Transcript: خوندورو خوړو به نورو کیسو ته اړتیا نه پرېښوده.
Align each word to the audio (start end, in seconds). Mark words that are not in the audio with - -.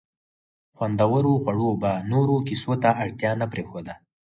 خوندورو 0.75 1.33
خوړو 1.43 1.69
به 1.81 1.91
نورو 2.11 2.35
کیسو 2.47 2.73
ته 2.83 2.89
اړتیا 3.03 3.31
نه 3.41 3.45
پرېښوده. 3.51 3.93